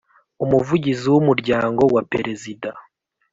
Umuvugizi 0.43 1.05
w 1.13 1.15
umuryango 1.21 1.81
wa 1.93 2.01
perezida 2.11 2.69